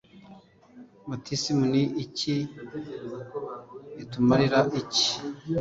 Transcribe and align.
batisimu 1.09 1.63
ni 1.71 1.83
iki/itumarira 2.03 4.59
iki? 4.81 5.07